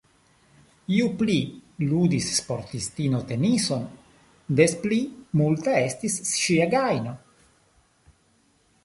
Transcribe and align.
Ju 0.93 1.09
pli 1.17 1.33
ludis 1.89 2.29
sportistino 2.37 3.19
tenison, 3.31 3.85
des 4.61 4.73
pli 4.87 4.99
multa 5.43 5.77
estis 5.83 6.17
ŝia 6.41 6.67
gajno. 6.73 7.15